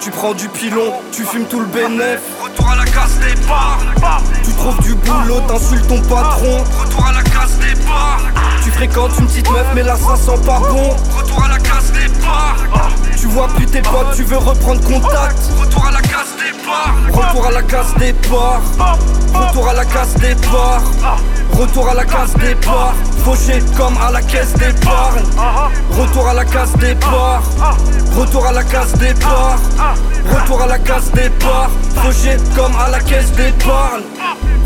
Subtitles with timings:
[0.00, 2.20] Tu prends du pilon, tu fumes tout le bénéf.
[2.42, 3.78] Retour à la case départ.
[4.42, 6.64] Tu trouves du boulot, t'insultes ton patron.
[6.80, 8.20] Retour à la case départ.
[8.62, 10.90] Tu fréquentes une petite meuf, mais là ça sent pas bon.
[11.16, 12.56] Retour à la case départ.
[13.16, 15.38] Tu vois plus tes potes, tu veux reprendre contact.
[15.58, 16.94] Retour à la case départ.
[17.12, 18.60] Retour à la case départ.
[19.34, 20.82] Retour à la case départ.
[21.58, 22.94] Retour à la case départ.
[23.24, 25.24] Fauché comme à la caisse d'épargne.
[25.90, 27.42] Retour à la case départ.
[28.16, 29.58] Retour à la case départ.
[30.32, 31.70] Retour à la case départ.
[31.96, 34.02] Fauché comme à la caisse d'épargne.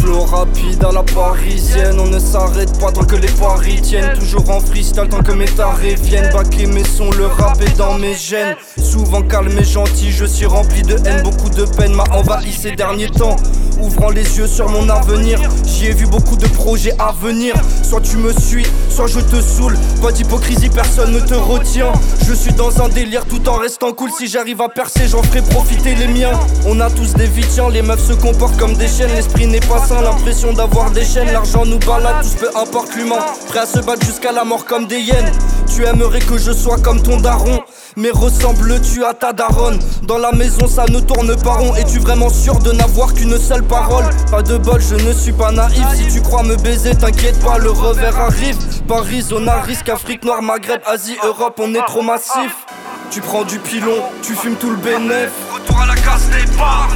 [0.00, 4.18] Flow rapide à la parisienne, on ne s'arrête pas tant que les paris tiennent.
[4.18, 6.32] Toujours en freestyle tant que mes tarés viennent.
[6.32, 8.56] Baquer mes sons, le rap est dans mes gènes.
[8.76, 11.22] Souvent calme et gentil, je suis rempli de haine.
[11.22, 13.36] Beaucoup de peine m'a envahi ces derniers temps.
[13.80, 17.54] Ouvrant les yeux sur mon avenir, j'y ai vu beaucoup de projets à venir.
[17.82, 19.76] Soit tu me suis, soit je te saoule.
[20.00, 21.92] Pas d'hypocrisie, personne ne te retient.
[22.26, 24.10] Je suis dans un délire tout en restant cool.
[24.16, 26.38] Si j'arrive à percer, j'en ferai profiter les miens.
[26.66, 29.12] On a tous des vies, tiens, les meufs se comportent comme des chaînes.
[29.14, 31.32] L'esprit n'est pas sain, l'impression d'avoir des chaînes.
[31.32, 33.18] L'argent nous balade, tous peu importe l'humain.
[33.48, 35.32] Prêt à se battre jusqu'à la mort comme des hyènes.
[35.66, 37.60] Tu aimerais que je sois comme ton daron.
[37.96, 39.78] Mais ressembles-tu à ta daronne?
[40.02, 41.74] Dans la maison ça ne tourne pas rond.
[41.74, 44.04] Es-tu vraiment sûr de n'avoir qu'une seule parole?
[44.30, 45.82] Pas de bol, je ne suis pas naïf.
[45.94, 48.56] Si tu crois me baiser, t'inquiète pas, le revers arrive.
[48.88, 52.66] Paris, zone à risque, Afrique noire, Maghreb, Asie, Europe, on est trop massif.
[53.10, 55.30] Tu prends du pilon, tu fumes tout le bénéf.
[55.72, 56.88] Retour à la case départ.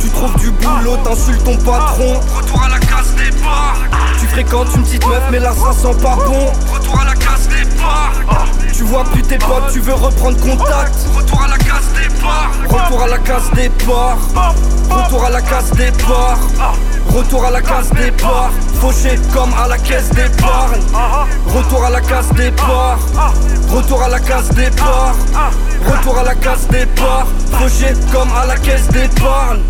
[0.00, 2.20] Tu trouves du boulot, t'insultes ton patron.
[2.36, 3.76] Retour à la case départ.
[4.18, 6.52] Tu fréquentes une petite meuf, mais là ça sent pas bon.
[6.72, 8.12] Retour à la case départ.
[8.74, 10.96] Tu vois plus tes potes, tu veux reprendre contact.
[11.14, 12.50] Retour à la case départ.
[12.68, 14.18] Retour à la case départ.
[14.90, 16.38] Retour à la case départ.
[17.14, 18.50] Retour à la case départ.
[18.80, 20.80] Fauché comme à la caisse d'épargne.
[21.46, 22.98] Retour à la case départ.
[23.68, 25.14] Retour à la case départ.
[25.86, 27.26] Retour à la case départ.
[27.52, 29.62] Fauché comme à la caisse d'épargne.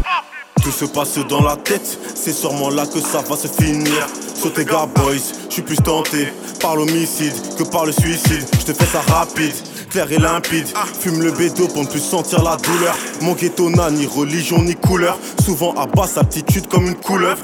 [0.63, 4.07] Tout se passe dans la tête, c'est sûrement là que ça va se finir.
[4.35, 5.15] Sur tes gars boys,
[5.49, 8.47] je suis plus tenté par l'homicide que par le suicide.
[8.59, 9.55] Je te fais ça rapide,
[9.89, 10.67] clair et limpide.
[11.01, 12.97] Fume le bédo pour ne plus sentir la douleur.
[13.23, 15.19] Mon ghetto n'a ni religion ni couleur.
[15.45, 17.41] Souvent à basse aptitude comme une couleuvre.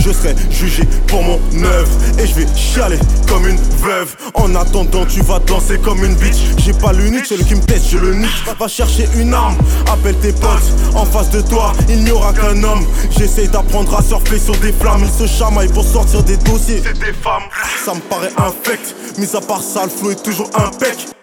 [0.00, 1.90] Je serai jugé pour mon œuvre.
[2.18, 4.14] Et je vais chialer comme une veuve.
[4.34, 6.36] En attendant tu vas danser comme une bitch.
[6.58, 8.30] J'ai pas l'unique, celui qui me teste, je le nique.
[8.58, 9.56] Va chercher une arme,
[9.90, 10.72] appelle tes potes.
[10.94, 12.86] En face de toi, il n'y aura qu'un homme.
[13.10, 15.04] J'essaye d'apprendre à surfer sur des flammes.
[15.04, 16.82] Ils se chamaillent pour sortir des dossiers.
[16.84, 17.44] C'est des femmes.
[17.84, 18.94] Ça me paraît infect.
[19.18, 21.14] Mis à part ça, le flow est toujours impec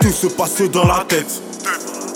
[0.00, 1.42] Tout se passe dans la tête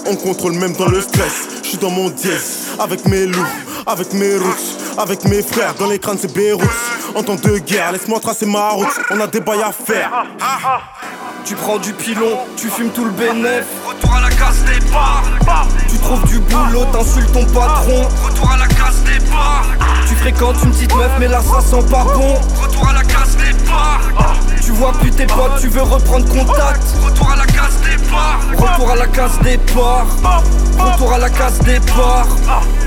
[0.07, 1.49] on contrôle même dans le stress.
[1.63, 3.47] Je suis dans mon dièse, avec mes loups,
[3.87, 5.75] avec mes routes, avec mes frères.
[5.75, 6.69] Dans les crânes, c'est Beyrouth.
[7.15, 8.89] En temps de guerre, laisse-moi tracer ma route.
[9.11, 10.11] On a des bails à faire.
[11.45, 13.67] Tu prends du pilon, tu fumes tout le bénéf.
[13.87, 15.23] Retour à la case départ.
[15.89, 18.09] Tu trouves du boulot, t'insultes ton patron.
[18.25, 19.67] Retour à la case départ.
[19.79, 19.94] Tu
[20.25, 22.35] fréquentes une petite meuf, mais là ça sent pas bon.
[22.59, 24.01] Retour à la case départ.
[24.65, 26.83] Tu vois plus tes potes, tu veux reprendre contact.
[27.05, 28.41] Retour à la case départ.
[28.57, 30.07] Retour à la case départ.
[30.79, 32.27] Retour à la case départ.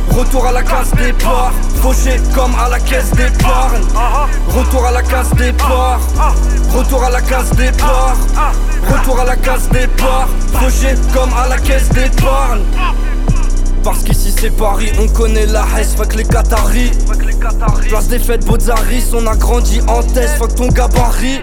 [0.10, 1.52] Retour à la case départ.
[1.80, 3.86] Fauché comme à la caisse d'épargne.
[4.48, 6.00] Retour à la case départ.
[6.74, 8.16] Retour à la case départ.
[8.92, 10.28] Retour à la case départ.
[10.54, 12.64] Fauché comme à la caisse d'épargne.
[13.88, 16.92] Parce qu'ici c'est Paris, on connaît la Hesse, fuck les Qataris.
[17.88, 21.40] Place des fêtes Bozzaris, on a grandi en test, fuck ton gabarit.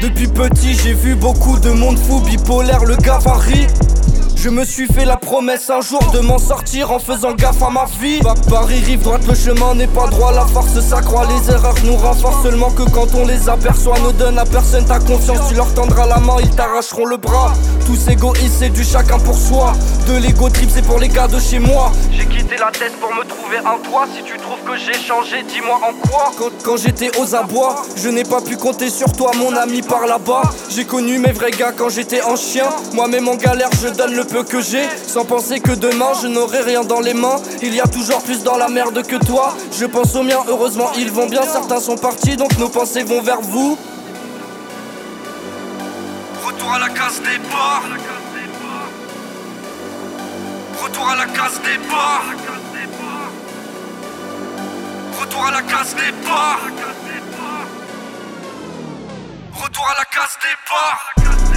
[0.00, 3.66] Depuis petit, j'ai vu beaucoup de monde fou, bipolaire, le gabarit.
[4.42, 7.68] Je me suis fait la promesse un jour de m'en sortir en faisant gaffe à
[7.68, 8.20] ma vie.
[8.20, 11.96] Pa- Paris rive droite, le chemin n'est pas droit, la force s'accroît, les erreurs nous
[11.96, 13.98] renforcent seulement que quand on les aperçoit.
[14.00, 17.52] Ne donne à personne ta confiance, tu leur tendras la main, ils t'arracheront le bras.
[17.84, 19.74] Tous égoïstes, c'est du chacun pour soi.
[20.08, 21.92] De l'ego trip, c'est pour les gars de chez moi.
[22.10, 24.06] J'ai quitté la tête pour me trouver un toit.
[24.16, 26.32] Si tu que j'ai changé, dis-moi en quoi.
[26.38, 30.06] Quand, quand j'étais aux abois, je n'ai pas pu compter sur toi, mon ami par
[30.06, 30.42] là-bas.
[30.68, 32.68] J'ai connu mes vrais gars quand j'étais en chien.
[32.92, 34.86] Moi-même en galère, je donne le peu que j'ai.
[35.06, 37.36] Sans penser que demain, je n'aurai rien dans les mains.
[37.62, 39.54] Il y a toujours plus dans la merde que toi.
[39.72, 41.42] Je pense aux miens, heureusement, ils vont bien.
[41.42, 43.78] Certains sont partis, donc nos pensées vont vers vous.
[46.44, 47.82] Retour à la case départ.
[50.82, 52.49] Retour à la case départ.
[55.30, 56.58] Retour à la case départ.
[59.52, 61.49] Retour à la case départ.